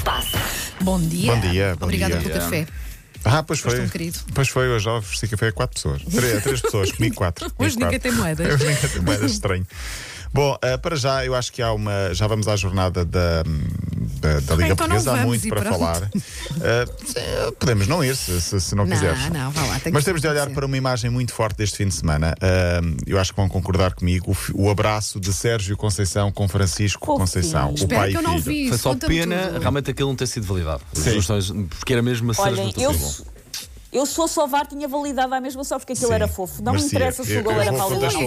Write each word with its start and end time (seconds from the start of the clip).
se 0.00 0.04
passa. 0.04 0.38
Bom 0.80 1.00
dia. 1.00 1.34
Bom 1.34 1.40
dia, 1.40 1.76
bom 1.78 1.84
Obrigada 1.84 2.16
dia. 2.16 2.30
pelo 2.30 2.40
café. 2.40 2.66
Ah, 3.22 3.42
pois 3.42 3.60
foi. 3.60 3.80
um 3.80 3.88
querido. 3.88 4.18
Pois 4.34 4.48
foi, 4.48 4.68
hoje 4.68 4.86
já 4.86 4.94
ofereci 4.94 5.28
café 5.28 5.48
a 5.48 5.52
quatro 5.52 5.74
pessoas. 5.74 6.02
Três, 6.02 6.42
três 6.42 6.60
pessoas, 6.60 6.90
comigo 6.92 7.14
quatro. 7.14 7.52
Hoje 7.58 7.78
ninguém 7.78 8.00
tem 8.00 8.12
moedas. 8.12 8.54
Hoje 8.54 8.66
ninguém 8.66 8.88
tem 8.88 9.02
moedas, 9.02 9.32
estranho. 9.32 9.66
Bom, 10.32 10.56
eh, 10.62 10.78
para 10.78 10.96
já, 10.96 11.24
eu 11.24 11.34
acho 11.34 11.52
que 11.52 11.60
há 11.60 11.72
uma. 11.72 12.14
Já 12.14 12.26
vamos 12.26 12.48
à 12.48 12.56
jornada 12.56 13.04
da, 13.04 13.42
da, 14.20 14.40
da 14.40 14.54
Liga 14.54 14.72
Então 14.72 14.76
Portuguesa, 14.88 15.12
há 15.12 15.26
muito 15.26 15.46
e 15.46 15.48
para 15.50 15.60
pronto. 15.62 15.78
falar. 15.78 16.10
Sim, 17.04 17.52
podemos 17.58 17.86
não 17.88 18.04
ir, 18.04 18.14
se, 18.16 18.40
se, 18.40 18.60
se 18.60 18.74
não, 18.74 18.84
Não, 18.84 18.92
quiseres. 18.94 19.28
não, 19.30 19.50
vá 19.50 19.62
lá, 19.66 19.80
tem 19.80 19.92
Mas 19.92 20.04
temos 20.04 20.20
de 20.20 20.28
olhar 20.28 20.48
para 20.50 20.66
uma 20.66 20.76
imagem 20.76 21.10
muito 21.10 21.32
forte 21.32 21.56
deste 21.56 21.76
fim 21.78 21.88
de 21.88 21.94
semana. 21.94 22.34
Eh, 22.40 22.80
eu 23.06 23.18
acho 23.18 23.32
que 23.32 23.36
vão 23.36 23.48
concordar 23.48 23.94
comigo. 23.94 24.36
O, 24.54 24.64
o 24.66 24.70
abraço 24.70 25.18
de 25.18 25.32
Sérgio 25.32 25.76
Conceição 25.76 26.30
com 26.30 26.46
Francisco 26.48 27.04
Fofinho. 27.06 27.20
Conceição, 27.20 27.70
o 27.70 27.74
Espero 27.74 28.00
pai 28.00 28.10
que 28.10 28.16
eu 28.16 28.20
e 28.20 28.24
não 28.24 28.32
filho. 28.42 28.44
vi. 28.44 28.68
Foi 28.68 28.78
só 28.78 28.94
pena 28.94 29.46
tudo. 29.48 29.58
realmente 29.60 29.90
aquilo 29.90 30.08
não 30.08 30.16
ter 30.16 30.26
sido 30.26 30.46
validado. 30.46 30.82
Sim. 30.92 31.20
porque 31.78 31.92
era 31.92 32.02
mesmo 32.02 32.32
a 32.32 32.42
Olhem, 32.42 32.72
eu. 32.78 32.92
Eu 33.92 34.06
sou 34.06 34.28
só 34.28 34.46
VAR, 34.46 34.66
tinha 34.66 34.86
validado 34.86 35.34
à 35.34 35.40
mesma 35.40 35.64
só 35.64 35.78
porque 35.78 35.92
aquilo 35.94 36.08
Sim. 36.08 36.14
era 36.14 36.28
fofo. 36.28 36.62
Não 36.62 36.72
me 36.72 36.80
interessa 36.82 37.24
se 37.24 37.32
Eu- 37.32 37.40
o 37.40 37.44
gol 37.44 37.52
era 37.60 37.72
não. 37.72 37.88
Como 37.88 38.04
é 38.04 38.08
que 38.08 38.14
foi? 38.14 38.20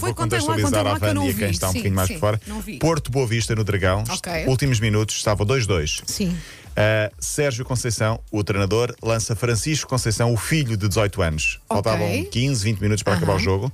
vou 0.00 0.08
lá, 0.08 0.14
contextualizar 0.14 0.70
contem 0.70 0.92
lá 0.92 0.98
que 0.98 1.04
eu 1.04 1.14
não 1.14 1.22
Vânia, 1.22 1.34
quem 1.38 1.46
vi. 1.48 1.52
está 1.52 1.68
um 1.68 1.72
Sim, 1.72 1.78
bocadinho 1.78 1.94
mais 1.96 2.08
sim, 2.08 2.14
por 2.14 2.20
fora. 2.20 2.40
vi. 2.64 2.78
Porto 2.78 3.10
Boa 3.10 3.26
Vista 3.26 3.54
no 3.54 3.62
Dragão. 3.64 4.04
Ok. 4.08 4.46
Últimos 4.46 4.80
minutos, 4.80 5.16
estava 5.16 5.44
2-2. 5.44 6.02
Sim. 6.06 6.36
Uh, 6.80 7.14
Sérgio 7.18 7.62
Conceição, 7.62 8.18
o 8.30 8.42
treinador, 8.42 8.94
lança 9.02 9.36
Francisco 9.36 9.88
Conceição, 9.88 10.32
o 10.32 10.36
filho 10.36 10.78
de 10.78 10.88
18 10.88 11.20
anos. 11.20 11.60
Faltavam 11.68 12.24
15, 12.24 12.64
20 12.64 12.80
minutos 12.80 13.02
para 13.02 13.14
acabar 13.14 13.36
o 13.36 13.38
jogo. 13.38 13.70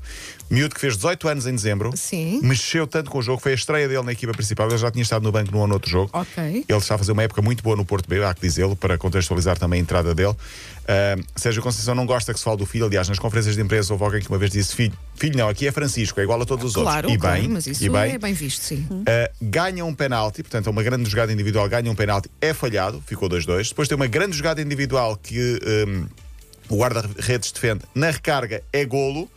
Miúdo 0.51 0.75
que 0.75 0.81
fez 0.81 0.97
18 0.97 1.29
anos 1.29 1.47
em 1.47 1.55
dezembro. 1.55 1.93
Sim. 1.97 2.41
Mexeu 2.43 2.87
tanto 2.87 3.11
com 3.11 3.19
o 3.19 3.23
jogo, 3.23 3.41
foi 3.41 3.53
a 3.53 3.55
estreia 3.55 3.89
dele 3.89 4.03
na 4.03 4.13
equipa 4.13 4.33
principal. 4.33 4.69
Ele 4.69 4.79
já 4.79 4.91
tinha 4.91 5.03
estado 5.03 5.23
no 5.23 5.31
banco 5.31 5.53
num 5.53 5.59
ou 5.59 5.67
noutro 5.69 5.89
jogo. 5.89 6.11
Ok. 6.13 6.65
Ele 6.69 6.79
está 6.79 6.97
a 6.97 6.99
fazer 6.99 7.13
uma 7.13 7.23
época 7.23 7.41
muito 7.41 7.63
boa 7.63 7.77
no 7.77 7.85
Porto 7.85 8.09
B, 8.09 8.25
há 8.25 8.35
que 8.35 8.41
dizê-lo, 8.41 8.75
para 8.75 8.99
contextualizar 8.99 9.57
também 9.57 9.79
a 9.79 9.83
entrada 9.83 10.15
dele. 10.15 10.31
Uh, 10.31 11.25
Sérgio 11.37 11.63
Conceição 11.63 11.95
não 11.95 12.07
gosta 12.07 12.33
que 12.33 12.39
se 12.39 12.45
fale 12.45 12.57
do 12.57 12.67
filho. 12.67 12.87
Aliás, 12.87 13.09
nas 13.09 13.19
conferências 13.19 13.55
de 13.55 13.63
empresa 13.63 13.93
houve 13.93 14.05
alguém 14.05 14.21
que 14.21 14.29
uma 14.29 14.39
vez 14.39 14.51
disse: 14.51 14.75
Filho, 14.75 14.97
filho 15.17 15.37
não, 15.37 15.49
aqui 15.49 15.67
é 15.67 15.73
Francisco, 15.73 16.21
é 16.21 16.23
igual 16.23 16.41
a 16.41 16.45
todos 16.45 16.65
os 16.67 16.73
Claro, 16.75 17.09
outros. 17.09 17.15
E 17.15 17.19
claro, 17.19 17.41
bem, 17.41 17.49
mas 17.49 17.67
isso 17.67 17.85
e 17.85 17.89
bem, 17.89 18.13
é 18.13 18.19
bem 18.19 18.33
visto, 18.35 18.63
sim. 18.63 18.87
Uh, 18.91 19.05
ganha 19.41 19.85
um 19.85 19.95
penalti, 19.95 20.43
portanto, 20.43 20.67
é 20.67 20.71
uma 20.71 20.83
grande 20.83 21.09
jogada 21.09 21.33
individual, 21.33 21.69
ganha 21.69 21.91
um 21.91 21.95
penalti, 21.95 22.31
é 22.41 22.53
falhado, 22.55 23.03
ficou 23.07 23.29
2-2. 23.29 23.69
Depois 23.71 23.89
tem 23.89 23.97
uma 23.97 24.07
grande 24.07 24.37
jogada 24.37 24.61
individual 24.61 25.17
que 25.17 25.59
um, 25.89 26.07
o 26.69 26.79
guarda-redes 26.79 27.51
defende, 27.53 27.83
na 27.95 28.11
recarga 28.11 28.63
é 28.73 28.85
golo. 28.85 29.31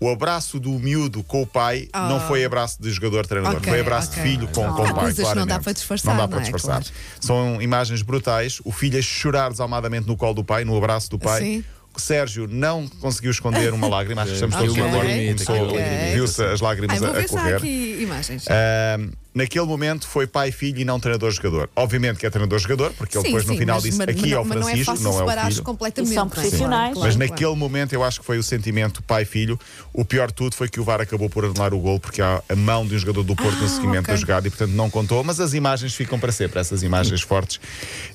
O 0.00 0.10
abraço 0.10 0.58
do 0.58 0.70
miúdo 0.80 1.22
com 1.22 1.42
o 1.42 1.46
pai 1.46 1.88
não 1.94 2.18
foi 2.18 2.44
abraço 2.44 2.82
de 2.82 2.90
jogador-treinador, 2.90 3.54
Ah. 3.54 3.60
Ok, 3.60 3.70
foi 3.70 3.80
abraço 3.82 4.10
ok. 4.10 4.20
de 4.20 4.28
filho 4.30 4.48
com, 4.48 4.64
Há 4.64 4.72
com 4.74 4.82
o 4.82 4.94
pai. 4.94 5.12
que 5.14 5.20
não 5.22 5.24
dá 5.24 5.32
claramente. 5.32 5.62
para 5.62 5.72
disfarçar, 5.74 6.10
Não 6.14 6.20
dá 6.22 6.26
para 6.26 6.34
não 6.34 6.40
é? 6.40 6.50
disfarçar. 6.50 6.82
Claro. 6.82 6.96
São 7.20 7.62
imagens 7.62 8.02
brutais. 8.02 8.58
O 8.64 8.72
filho 8.72 8.98
a 8.98 9.02
chorar 9.02 9.50
desalmadamente 9.50 10.08
no 10.08 10.16
colo 10.16 10.34
do 10.34 10.42
pai, 10.42 10.64
no 10.64 10.76
abraço 10.76 11.08
do 11.08 11.20
pai. 11.20 11.40
Sim. 11.40 11.64
Sérgio 12.00 12.46
não 12.50 12.88
conseguiu 13.00 13.30
esconder 13.30 13.72
uma 13.72 13.88
lágrima, 13.88 14.22
acho 14.22 14.30
que 14.30 14.34
estamos 14.34 14.56
todos 14.56 14.74
de 14.74 14.80
acordo. 14.80 14.98
ok. 14.98 15.34
Começou- 15.34 15.68
Ok. 15.68 15.82
Viu-se 16.14 16.42
as 16.44 16.60
lágrimas 16.60 17.02
Ai, 17.02 17.08
vou 17.12 17.18
a, 17.20 17.24
correr. 17.28 17.56
aqui 17.56 17.98
imagens. 18.00 18.44
Ahm, 18.48 19.10
naquele 19.34 19.64
momento 19.66 20.06
foi 20.06 20.26
pai 20.26 20.48
e 20.48 20.52
filho 20.52 20.80
e 20.80 20.84
não 20.84 20.98
treinador-jogador. 21.00 21.68
Obviamente 21.76 22.18
que 22.18 22.26
é 22.26 22.30
treinador-jogador, 22.30 22.92
porque 22.94 23.16
ele 23.16 23.22
Sim, 23.24 23.28
depois 23.30 23.46
no 23.46 23.52
sim, 23.54 23.58
final 23.58 23.76
mas- 23.76 23.82
disse 23.84 23.98
mas- 23.98 24.08
aqui 24.08 24.20
mas 24.22 24.32
é 24.32 24.38
o 24.38 24.44
não- 24.44 24.56
é 24.56 24.62
Francisco, 24.62 24.84
fácil 24.84 25.04
não 25.04 25.10
é 25.10 25.14
o 25.14 25.46
filho. 25.50 25.62
completamente. 25.62 26.10
E 26.12 26.14
são 26.14 26.26
é? 26.26 26.28
profissionais. 26.30 26.92
Claro, 26.94 27.06
Mas 27.08 27.16
claro. 27.16 27.30
naquele 27.32 27.56
momento 27.56 27.92
eu 27.92 28.02
acho 28.04 28.20
que 28.20 28.26
foi 28.26 28.38
o 28.38 28.42
sentimento 28.42 29.02
pai-filho. 29.02 29.58
O 29.92 30.04
pior 30.04 30.28
de 30.28 30.34
tudo 30.34 30.54
foi 30.54 30.68
que 30.68 30.80
o 30.80 30.84
VAR 30.84 31.00
acabou 31.00 31.28
por 31.30 31.44
anular 31.44 31.72
o 31.72 31.78
gol 31.78 31.98
porque 32.00 32.20
há 32.20 32.42
a 32.48 32.56
mão 32.56 32.86
de 32.86 32.94
um 32.94 32.98
jogador 32.98 33.22
do 33.22 33.34
Porto 33.36 33.58
no 33.58 33.66
Ah, 33.66 33.68
seguimento 33.68 34.02
ok. 34.04 34.14
da 34.14 34.20
jogada 34.20 34.46
e 34.48 34.50
portanto 34.50 34.72
não 34.72 34.90
contou. 34.90 35.22
Mas 35.24 35.40
as 35.40 35.54
imagens 35.54 35.94
ficam 35.94 36.18
para 36.18 36.32
sempre, 36.32 36.58
essas 36.60 36.82
imagens 36.82 37.20
fortes. 37.22 37.60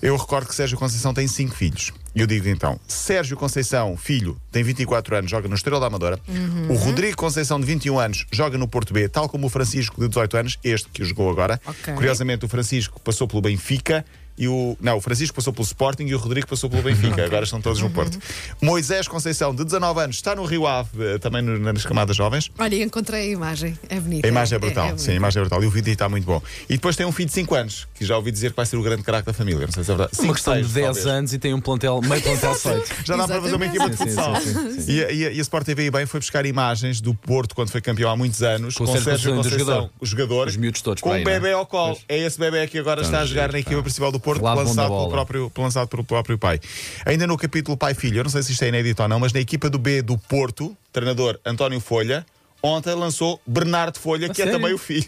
Eu 0.02 0.16
recordo 0.16 0.48
que 0.48 0.56
Sérgio 0.56 0.78
Conceição 0.78 1.14
tem 1.14 1.28
cinco 1.28 1.56
filhos. 1.56 1.92
E 2.18 2.22
eu 2.22 2.26
digo 2.26 2.50
então: 2.50 2.80
Sérgio 2.88 3.38
Conceição, 3.38 3.96
filho, 3.96 4.42
tem 4.52 4.64
24 4.64 5.16
anos, 5.16 5.30
joga 5.30 5.48
no 5.48 5.54
Estrela 5.54 5.80
da 5.80 5.86
Amadora. 5.86 6.20
Uhum. 6.28 6.72
O 6.72 6.76
Rodrigo 6.76 7.16
Conceição, 7.16 7.60
de 7.60 7.66
21 7.68 8.00
anos, 8.00 8.26
joga 8.32 8.58
no 8.58 8.68
Porto 8.68 8.92
B, 8.92 9.08
tal 9.08 9.30
como 9.30 9.46
o 9.46 9.50
Francisco, 9.52 10.02
de 10.02 10.08
18 10.08 10.38
anos, 10.38 10.60
este 10.64 10.90
que 10.90 11.06
jogou 11.06 11.30
agora. 11.30 11.62
Ok. 11.64 11.94
Curiosamente, 11.94 12.44
o 12.44 12.48
Francisco 12.48 13.00
passou 13.02 13.28
pelo 13.28 13.44
Benfica. 13.44 14.04
E 14.38 14.48
o, 14.48 14.78
não, 14.80 14.98
o 14.98 15.02
Francisco 15.02 15.36
passou 15.36 15.52
pelo 15.52 15.66
Sporting 15.66 16.04
e 16.06 16.14
o 16.16 16.18
Rodrigo 16.18 16.48
passou 16.48 16.70
pelo 16.70 16.84
Benfica. 16.84 17.26
Agora 17.26 17.44
estão 17.44 17.60
todos 17.60 17.82
no 17.82 17.90
Porto. 17.90 18.20
Moisés 18.62 19.08
Conceição, 19.08 19.54
de 19.54 19.64
19 19.64 20.00
anos, 20.02 20.16
está 20.18 20.36
no 20.36 20.46
Rio 20.46 20.68
Ave, 20.68 20.90
eh, 21.00 21.18
também 21.18 21.42
no- 21.42 21.58
nas 21.60 21.86
camadas 21.86 22.16
jovens. 22.16 22.52
Olha, 22.58 22.84
encontrei 22.84 23.30
a 23.30 23.32
imagem. 23.32 23.78
É 23.90 24.00
bonita. 24.00 24.28
A 24.28 24.30
imagem 24.30 24.56
é 24.56 24.60
brutal, 24.60 24.86
bonita. 24.88 25.02
sim, 25.04 25.12
a 25.12 25.16
imagem 25.16 25.40
é 25.40 25.42
brutal. 25.42 25.64
E 25.64 25.66
o 25.66 25.72
vídeo 25.72 25.92
está 25.94 26.08
muito 26.10 26.26
bom. 26.26 26.42
E 26.70 26.74
depois 26.74 26.96
tem 26.96 27.06
um 27.06 27.12
filho 27.12 27.28
de 27.28 27.34
5 27.34 27.56
anos, 27.56 27.88
que 27.96 28.06
já 28.06 28.16
ouvi 28.16 28.32
dizer 28.32 28.52
que 28.52 28.56
vai 28.58 28.66
ser 28.66 28.78
o 28.78 28.84
grande 28.84 29.04
craque 29.04 29.26
da 29.26 29.34
família. 29.34 29.66
Não 29.66 29.72
sei 29.74 29.84
se 29.84 29.92
é 29.92 29.96
verdade. 29.96 30.12
Uma 30.18 30.22
Cinco, 30.22 30.34
questão 30.36 30.54
de 30.56 30.62
seis, 30.64 30.74
10 30.74 30.86
talvez. 30.86 31.06
anos 31.08 31.34
e 31.34 31.40
tem 31.40 31.54
um 31.54 31.62
plantel, 31.62 32.00
meio 32.02 32.22
plantel 32.22 32.56
feito. 32.56 32.94
Já 33.06 33.16
dá 33.16 33.28
para 33.28 33.42
fazer 33.42 33.56
uma 33.56 33.66
equipa 33.66 33.90
de 33.90 33.98
Sim, 33.98 34.04
sim, 34.04 34.10
futsal. 34.16 34.36
sim, 34.42 34.82
sim, 34.82 34.92
E, 34.92 35.04
a- 35.04 35.12
e 35.12 35.26
a- 35.26 35.32
e 35.32 35.40
a 35.40 35.42
Sport 35.42 35.66
TV 35.66 35.90
bem 35.92 36.06
foi 36.06 36.20
buscar 36.20 36.46
imagens 36.46 37.02
do 37.02 37.14
Porto 37.14 37.56
quando 37.56 37.70
foi 37.72 37.82
campeão 37.82 38.10
há 38.12 38.16
muitos 38.16 38.42
anos, 38.44 38.76
Com 38.76 38.86
com, 38.86 38.92
o 38.92 38.94
Sérgio 38.94 39.12
Conceição, 39.12 39.36
Conceição, 39.38 39.60
jogador. 39.60 39.90
o 40.00 40.06
jogador, 40.06 40.48
Os 40.48 40.56
miúdos 40.58 40.82
todos 40.82 41.02
com 41.02 41.10
para 41.10 41.16
um 41.16 41.20
aí, 41.20 41.24
não 41.26 41.32
é? 41.32 41.40
bebê 41.40 41.54
ao 41.54 41.66
colo. 41.66 41.98
É 42.08 42.18
esse 42.20 42.40
bebê 42.40 42.68
que 42.68 42.78
agora 42.78 43.02
está 43.02 43.22
a 43.22 43.26
jogar 43.26 43.52
na 43.52 43.60
equipa 43.60 43.82
principal 43.82 44.12
do 44.12 44.20
Porto, 44.28 44.42
Lado 44.42 44.58
bom 44.58 44.64
da 44.64 44.70
lançado 44.70 44.90
pelo, 44.90 45.10
próprio, 45.10 45.52
lançado 45.58 45.88
pelo 45.88 46.04
próprio 46.04 46.38
pai. 46.38 46.60
Ainda 47.06 47.26
no 47.26 47.38
capítulo 47.38 47.78
pai-filho, 47.78 48.20
eu 48.20 48.24
não 48.26 48.30
sei 48.30 48.44
se 48.44 48.52
isto 48.52 48.64
é 48.66 48.68
inédito 48.68 49.02
ou 49.02 49.08
não, 49.08 49.22
mas 49.22 49.32
na 49.32 49.40
equipa 49.40 49.70
do 49.70 49.78
B 49.78 50.02
do 50.02 50.18
Porto, 50.18 50.76
treinador 50.92 51.40
António 51.46 51.80
Folha. 51.80 52.26
Ontem 52.62 52.94
lançou 52.96 53.40
Bernardo 53.46 54.00
Folha, 54.00 54.28
que 54.30 54.42
é 54.42 54.46
sério? 54.46 54.54
também 54.54 54.74
o 54.74 54.78
filho. 54.78 55.08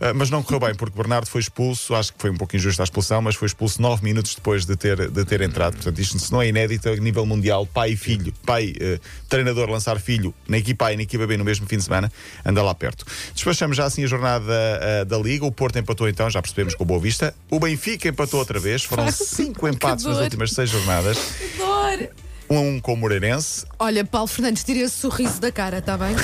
Ah, 0.00 0.14
mas 0.14 0.30
não 0.30 0.42
correu 0.42 0.60
bem, 0.60 0.74
porque 0.74 0.96
Bernardo 0.96 1.26
foi 1.26 1.40
expulso. 1.40 1.94
Acho 1.94 2.12
que 2.12 2.20
foi 2.20 2.30
um 2.30 2.36
pouco 2.36 2.54
injusta 2.54 2.82
a 2.82 2.84
expulsão, 2.84 3.20
mas 3.20 3.34
foi 3.34 3.46
expulso 3.46 3.82
nove 3.82 4.04
minutos 4.04 4.34
depois 4.34 4.64
de 4.64 4.76
ter, 4.76 5.10
de 5.10 5.24
ter 5.24 5.40
entrado. 5.40 5.74
Portanto, 5.74 5.98
isto 6.00 6.18
se 6.18 6.30
não 6.30 6.40
é 6.40 6.48
inédito 6.48 6.88
a 6.88 6.96
nível 6.96 7.26
mundial, 7.26 7.66
pai 7.66 7.92
e 7.92 7.96
filho, 7.96 8.32
pai, 8.44 8.72
eh, 8.78 9.00
treinador 9.28 9.68
lançar 9.68 9.98
filho 9.98 10.32
na 10.46 10.58
equipa 10.58 10.86
A 10.86 10.92
e 10.92 10.96
na 10.96 11.02
equipa 11.02 11.26
B 11.26 11.36
no 11.36 11.44
mesmo 11.44 11.66
fim 11.66 11.76
de 11.76 11.84
semana, 11.84 12.10
anda 12.44 12.62
lá 12.62 12.74
perto. 12.74 13.04
Despachamos 13.34 13.76
já 13.76 13.84
assim 13.84 14.04
a 14.04 14.06
jornada 14.06 14.52
ah, 14.80 15.04
da 15.04 15.18
Liga. 15.18 15.44
O 15.44 15.52
Porto 15.52 15.78
empatou 15.78 16.08
então, 16.08 16.30
já 16.30 16.40
percebemos 16.40 16.74
com 16.74 16.84
Boa 16.84 17.00
Vista. 17.00 17.34
O 17.50 17.58
Benfica 17.58 18.08
empatou 18.08 18.38
outra 18.38 18.60
vez. 18.60 18.84
Foram 18.84 19.10
cinco 19.12 19.66
empates 19.66 20.04
nas 20.04 20.18
últimas 20.18 20.52
seis 20.52 20.70
jornadas. 20.70 21.18
Dor. 21.56 22.25
Um 22.48 22.78
a 22.78 22.80
com 22.80 22.94
o 22.94 22.96
Moreirense. 22.96 23.64
Olha, 23.78 24.04
Paulo 24.04 24.26
Fernandes, 24.28 24.62
tira 24.62 24.80
esse 24.80 24.96
sorriso 24.98 25.40
da 25.40 25.50
cara, 25.50 25.78
está 25.78 25.96
bem? 25.98 26.14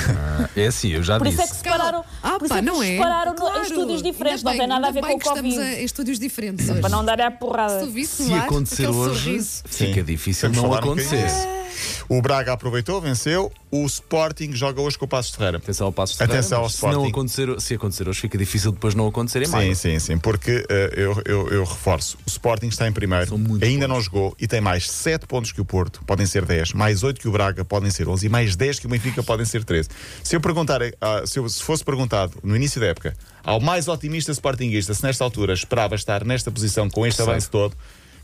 É 0.56 0.66
assim, 0.66 0.91
eu 0.91 1.03
já 1.03 1.19
Por 1.19 1.27
isso 1.27 1.41
é 1.41 1.44
que 1.44 1.49
disse. 1.50 1.59
se 1.59 1.65
separaram, 1.65 2.05
Ah, 2.22 2.38
por 2.38 2.44
isso 2.44 2.49
pá, 2.49 2.56
é 2.56 2.60
que 2.60 2.66
não 2.66 2.78
se 2.81 2.84
é? 2.88 2.93
separaram 2.97 3.34
Claro. 3.34 3.59
em 3.59 3.62
estúdios 3.62 4.03
diferentes, 4.03 4.38
Ainda 4.47 4.50
não 4.50 4.59
tem 4.59 4.66
nada 4.69 4.87
a 4.87 4.88
ainda 4.91 5.00
ver 5.00 5.06
bem 5.06 5.10
com 5.10 5.16
o 5.16 5.21
que 5.21 5.28
estamos 5.28 5.55
Covid. 5.55 5.71
a- 5.77 5.81
em 5.81 5.84
estúdios 5.84 6.19
diferentes 6.19 6.69
hoje. 6.69 6.81
Para 6.81 6.91
não 6.91 7.05
dar 7.05 7.21
a 7.21 7.31
porrada. 7.31 7.81
Se 7.81 7.84
tu 7.87 7.91
visse 7.91 8.22
no 8.22 8.28
Se 8.28 8.34
ar, 8.34 8.44
acontecer 8.44 8.83
aquele 8.87 8.99
hoje, 8.99 9.21
sorriso. 9.25 9.62
fica 9.66 9.94
Sim. 9.94 10.05
difícil 10.05 10.41
Temos 10.50 10.56
não 10.62 10.65
falar 10.71 10.77
um 10.87 10.93
acontecer. 10.93 11.16
bocadinho 11.27 11.62
O 12.09 12.21
Braga 12.21 12.53
aproveitou, 12.53 13.00
venceu. 13.00 13.50
O 13.71 13.87
Sporting 13.87 14.53
joga 14.53 14.81
hoje 14.83 14.99
com 14.99 15.06
o 15.06 15.09
Passos 15.09 15.34
Ferreira. 15.34 15.56
Atenção 15.59 15.87
ao 15.87 15.93
passo 15.93 16.16
de 16.16 16.22
Atenção 16.22 16.43
Ferreira, 16.43 16.56
ao 16.56 16.62
mas 16.65 16.72
se 16.75 16.83
não 16.83 16.91
Sporting. 16.91 17.10
acontecer, 17.10 17.60
se 17.60 17.75
acontecer 17.75 18.09
hoje, 18.09 18.21
fica 18.21 18.37
difícil 18.37 18.71
depois 18.72 18.94
não 18.94 19.06
acontecer 19.06 19.41
em 19.43 19.47
Sim, 19.47 19.53
maio. 19.53 19.75
sim, 19.77 19.99
sim, 19.99 20.19
porque 20.19 20.65
eh, 20.69 20.93
eu, 20.97 21.22
eu, 21.25 21.49
eu 21.49 21.65
reforço: 21.65 22.19
o 22.27 22.28
Sporting 22.28 22.66
está 22.66 22.87
em 22.87 22.93
primeiro, 22.93 23.34
ainda 23.34 23.56
pontos. 23.59 23.88
não 23.88 24.00
jogou 24.00 24.37
e 24.38 24.47
tem 24.47 24.60
mais 24.60 24.91
7 24.91 25.27
pontos 25.27 25.53
que 25.53 25.60
o 25.60 25.65
Porto, 25.65 26.03
podem 26.06 26.27
ser 26.27 26.44
10, 26.44 26.72
mais 26.75 27.03
8 27.03 27.19
que 27.21 27.28
o 27.28 27.33
Braga, 27.33 27.65
podem 27.65 27.91
ser 27.91 28.06
11 28.09 28.27
e 28.27 28.28
mais 28.28 28.54
10 28.56 28.78
que 28.78 28.87
o 28.87 28.89
Benfica, 28.91 29.22
podem 29.22 29.47
ser 29.47 29.65
13. 29.65 29.89
Se 30.22 30.37
eu 30.37 30.41
perguntar, 30.41 30.81
ah, 31.00 31.22
se, 31.25 31.39
eu- 31.39 31.49
se 31.49 31.62
fosse 31.62 31.83
perguntado 31.83 32.34
no 32.43 32.54
início 32.54 32.81
da 32.81 32.89
época 32.89 33.16
ao 33.44 33.59
mais 33.60 33.89
otimista 33.89 34.31
Sportingista 34.33 34.93
se 34.94 35.03
nesta 35.03 35.25
altura 35.25 35.53
esperava 35.54 35.94
estar 35.94 36.25
nesta 36.25 36.50
posição 36.50 36.89
com 36.91 37.06
este 37.06 37.16
Terceiro. 37.16 37.33
avanço 37.33 37.50
todo, 37.50 37.75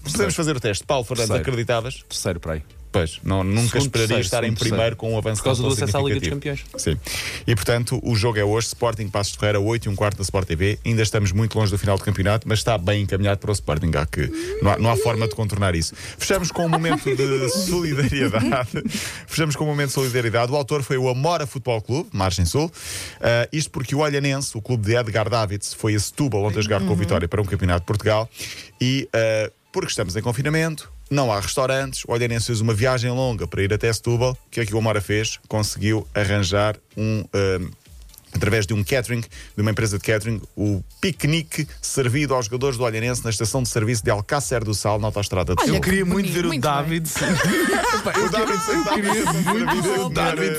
podemos 0.05 0.35
fazer 0.35 0.55
o 0.57 0.61
teste. 0.61 0.85
Paulo 0.85 1.05
Fernandes, 1.05 1.29
Terceiro. 1.31 1.51
acreditavas? 1.51 2.05
Terceiro 2.09 2.39
para 2.39 2.53
aí. 2.55 2.63
Pois, 2.91 3.21
não, 3.23 3.45
nunca 3.45 3.69
Segundo, 3.69 3.83
esperaria 3.83 4.17
terceiro, 4.17 4.21
estar 4.25 4.45
em 4.45 4.53
primeiro 4.53 4.77
terceiro. 4.77 4.97
com 4.97 5.13
um 5.13 5.19
avanço 5.19 5.43
Por 5.43 5.45
causa 5.45 5.63
do 5.63 5.69
acesso 5.69 5.97
à 5.97 6.03
Liga 6.03 6.21
dos. 6.21 6.29
Campeões. 6.29 6.65
Sim. 6.77 6.97
E 7.47 7.55
portanto, 7.55 8.01
o 8.03 8.17
jogo 8.17 8.39
é 8.39 8.45
hoje, 8.45 8.69
Sporting 8.69 9.09
Passos 9.09 9.33
de 9.35 9.39
Ferreira, 9.39 9.61
8 9.61 9.87
e 9.87 9.89
um 9.89 9.95
quarto 9.95 10.17
da 10.17 10.23
Sport 10.23 10.49
TV. 10.49 10.79
Ainda 10.85 11.03
estamos 11.03 11.33
muito 11.33 11.59
longe 11.59 11.71
do 11.71 11.79
final 11.79 11.99
do 11.99 12.05
campeonato, 12.05 12.49
mas 12.49 12.61
está 12.61 12.79
bem 12.79 13.03
encaminhado 13.03 13.41
para 13.41 13.51
o 13.51 13.53
Sporting. 13.53 13.91
Há 13.95 14.07
que, 14.07 14.31
não, 14.63 14.71
há, 14.71 14.79
não 14.79 14.91
há 14.91 14.97
forma 14.97 15.29
de 15.29 15.35
contornar 15.35 15.75
isso. 15.75 15.95
Fechamos 16.17 16.51
com 16.51 16.65
um 16.65 16.69
momento 16.69 17.15
de 17.15 17.49
solidariedade. 17.51 18.83
Fechamos 19.27 19.55
com 19.55 19.65
um 19.65 19.69
momento 19.69 19.89
de 19.89 19.95
solidariedade. 19.95 20.51
O 20.51 20.57
autor 20.57 20.83
foi 20.83 20.97
o 20.97 21.09
Amora 21.09 21.47
Futebol 21.47 21.81
Clube, 21.83 22.09
Margem 22.13 22.45
Sul. 22.45 22.71
Ah, 23.21 23.49
isto 23.53 23.71
porque 23.71 23.95
o 23.95 23.99
Olhanense, 23.99 24.57
o 24.57 24.63
clube 24.63 24.85
de 24.85 24.97
Edgar 24.97 25.29
Davids, 25.29 25.75
foi 25.75 25.95
a 25.95 26.01
Setúbal 26.01 26.45
ontem 26.45 26.59
a 26.59 26.63
jogar 26.63 26.81
com 26.81 26.93
a 26.93 26.97
Vitória 26.97 27.29
para 27.29 27.41
um 27.43 27.45
campeonato 27.45 27.81
de 27.81 27.87
Portugal. 27.87 28.29
E 28.81 29.09
ah, 29.13 29.51
porque 29.73 29.91
estamos 29.91 30.17
em 30.17 30.23
confinamento, 30.23 30.91
não 31.11 31.33
há 31.33 31.41
restaurantes. 31.41 32.05
O 32.07 32.13
Olhanense 32.13 32.47
fez 32.47 32.61
uma 32.61 32.75
viagem 32.75 33.11
longa 33.11 33.47
para 33.47 33.63
ir 33.63 33.73
até 33.73 33.93
Setúbal. 33.93 34.33
O 34.33 34.51
que 34.51 34.61
é 34.61 34.67
que 34.67 34.75
o 34.75 34.79
Amora 34.79 35.01
fez? 35.01 35.39
Conseguiu 35.49 36.07
arranjar 36.15 36.77
um. 36.97 37.25
ah, 37.33 37.88
através 38.39 38.67
de 38.67 38.75
um 38.75 38.83
catering, 38.83 39.21
de 39.21 39.63
uma 39.63 39.71
empresa 39.71 39.99
de 39.99 40.05
catering, 40.05 40.41
o 40.57 40.83
piquenique 41.01 41.67
servido 41.83 42.35
aos 42.35 42.47
jogadores 42.47 42.77
do 42.79 42.85
Olhanense 42.85 43.23
na 43.23 43.31
estação 43.31 43.63
de 43.63 43.69
serviço 43.69 44.03
de 44.03 44.11
Alcácer 44.11 44.65
do 44.65 44.75
Sal, 44.75 44.99
na 44.99 45.09
autostrada 45.09 45.55
de 45.55 45.61
Olha, 45.61 45.67
Sul. 45.69 45.77
Eu 45.77 45.81
queria 45.83 46.05
que 46.05 46.11
muito 46.11 46.33
ver 46.33 46.47
o 46.47 46.59
David. 46.59 47.09
Eu 48.19 48.25
O 48.25 48.31
David, 48.31 48.59
David, 48.85 48.89
queria 48.95 49.67
muito 49.67 49.83
ver 49.83 49.99
o 50.01 50.09
David 50.09 50.51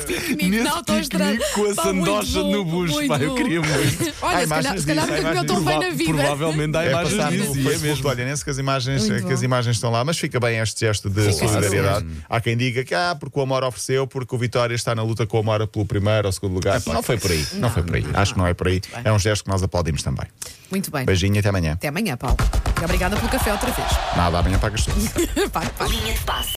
nesse 0.49 1.09
piquenique 1.09 1.53
com 1.53 1.65
a 1.65 1.75
sandocha 1.75 2.43
no 2.43 2.65
bucho. 2.65 3.01
eu 3.01 3.35
queria 3.35 3.61
muito. 3.61 4.13
Olha, 4.21 4.77
se 4.79 4.85
calhar, 4.85 5.07
nunca 5.07 5.21
comeu 5.21 5.45
tão 5.45 5.63
bem 5.63 5.79
na 5.79 5.89
vida. 5.89 6.13
Provavelmente 6.13 6.77
há 6.77 6.85
É 6.85 6.89
imagens 6.91 7.29
disso. 7.29 7.69
é 7.69 7.95
do. 7.95 8.07
Olhanense 8.07 8.43
que 8.43 8.49
as, 8.49 8.57
imagens, 8.57 9.07
Muito 9.07 9.27
que 9.27 9.33
as 9.33 9.39
bom. 9.39 9.45
imagens 9.45 9.75
estão 9.75 9.91
lá, 9.91 10.03
mas 10.03 10.17
fica 10.17 10.39
bem 10.39 10.57
este 10.59 10.79
gesto 10.85 11.09
de 11.09 11.31
solidariedade. 11.33 12.05
Há 12.27 12.41
quem 12.41 12.57
diga 12.57 12.83
que 12.83 12.93
ah, 12.93 13.15
porque 13.19 13.39
o 13.39 13.41
Amor 13.41 13.63
ofereceu, 13.63 14.07
porque 14.07 14.35
o 14.35 14.37
Vitória 14.37 14.75
está 14.75 14.93
na 14.95 15.03
luta 15.03 15.25
com 15.25 15.37
o 15.37 15.39
Amor 15.39 15.67
pelo 15.67 15.85
primeiro 15.85 16.27
ou 16.27 16.31
segundo 16.31 16.53
lugar. 16.55 16.81
Não 16.87 17.03
foi 17.03 17.17
por 17.17 17.31
aí, 17.31 17.45
não, 17.53 17.68
foi 17.69 17.83
por 17.83 17.95
aí. 17.95 18.05
Acho 18.13 18.33
que 18.33 18.39
não 18.39 18.47
é 18.47 18.53
por 18.53 18.67
aí. 18.67 18.81
É 19.03 19.11
um 19.11 19.19
gesto 19.19 19.43
que 19.43 19.49
nós 19.49 19.61
aplaudimos 19.63 20.03
também. 20.03 20.25
Muito 20.69 20.91
bem. 20.91 21.05
Beijinho 21.05 21.35
e 21.35 21.39
até 21.39 21.49
amanhã. 21.49 21.73
Até 21.73 21.87
amanhã, 21.87 22.15
Paulo. 22.15 22.37
E 22.79 22.85
obrigada 22.85 23.15
pelo 23.15 23.29
café 23.29 23.51
outra 23.51 23.71
vez. 23.71 23.87
Nada, 24.15 24.39
amanhã 24.39 24.59
pagas 24.59 24.85
tudo. 24.85 24.97
Linha 25.89 26.13
de 26.13 26.19
passe. 26.21 26.47